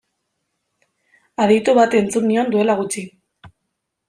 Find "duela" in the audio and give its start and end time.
2.57-2.79